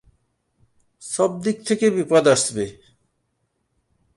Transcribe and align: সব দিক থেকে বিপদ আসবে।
সব 1.01 1.31
দিক 1.43 1.57
থেকে 1.67 1.85
বিপদ 1.89 2.25
আসবে। 2.27 2.65